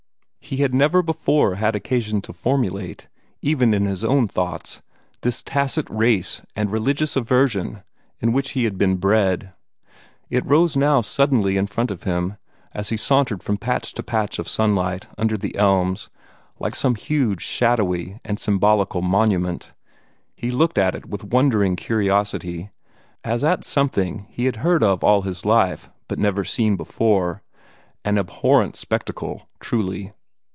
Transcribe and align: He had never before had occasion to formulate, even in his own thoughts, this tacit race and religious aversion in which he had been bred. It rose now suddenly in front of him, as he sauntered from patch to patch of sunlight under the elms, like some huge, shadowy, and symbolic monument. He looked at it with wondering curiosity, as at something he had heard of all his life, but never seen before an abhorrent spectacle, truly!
He 0.43 0.57
had 0.57 0.73
never 0.73 1.01
before 1.01 1.55
had 1.55 1.77
occasion 1.77 2.19
to 2.23 2.33
formulate, 2.33 3.07
even 3.41 3.73
in 3.73 3.85
his 3.85 4.03
own 4.03 4.27
thoughts, 4.27 4.81
this 5.21 5.41
tacit 5.41 5.89
race 5.89 6.41
and 6.57 6.69
religious 6.69 7.15
aversion 7.15 7.83
in 8.19 8.33
which 8.33 8.49
he 8.49 8.65
had 8.65 8.77
been 8.77 8.97
bred. 8.97 9.53
It 10.29 10.45
rose 10.45 10.75
now 10.75 10.99
suddenly 11.01 11.55
in 11.55 11.67
front 11.67 11.89
of 11.89 12.03
him, 12.03 12.35
as 12.73 12.89
he 12.89 12.97
sauntered 12.97 13.41
from 13.41 13.55
patch 13.59 13.93
to 13.93 14.03
patch 14.03 14.39
of 14.39 14.49
sunlight 14.49 15.07
under 15.17 15.37
the 15.37 15.55
elms, 15.55 16.09
like 16.59 16.75
some 16.75 16.95
huge, 16.95 17.41
shadowy, 17.41 18.19
and 18.25 18.37
symbolic 18.37 18.93
monument. 18.93 19.73
He 20.35 20.51
looked 20.51 20.77
at 20.77 20.95
it 20.95 21.05
with 21.05 21.23
wondering 21.23 21.77
curiosity, 21.77 22.71
as 23.23 23.41
at 23.45 23.63
something 23.63 24.25
he 24.29 24.45
had 24.47 24.57
heard 24.57 24.83
of 24.83 25.01
all 25.01 25.21
his 25.21 25.45
life, 25.45 25.89
but 26.09 26.19
never 26.19 26.43
seen 26.43 26.75
before 26.75 27.41
an 28.03 28.17
abhorrent 28.17 28.75
spectacle, 28.75 29.47
truly! 29.61 30.11